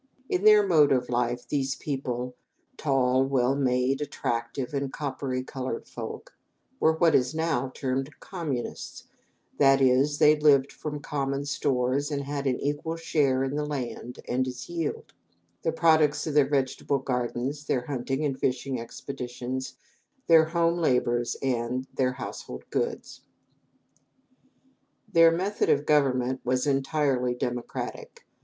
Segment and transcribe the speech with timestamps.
[0.29, 2.33] In their mode of life these people
[2.75, 6.35] tall, well made, attractive, and coppery colored folk
[6.79, 9.03] were what is now termed communists,
[9.59, 13.63] that is, they lived from common stores and had all an equal share in the
[13.63, 15.13] land and its yield
[15.61, 19.75] the products of their vegetable gardens, their hunting and fishing expeditions,
[20.25, 23.21] their home labors, and their household goods.
[25.13, 28.25] Their method of government was entirely democratic.